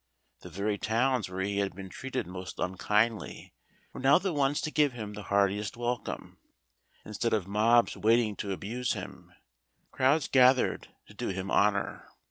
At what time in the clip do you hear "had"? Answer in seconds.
1.59-1.75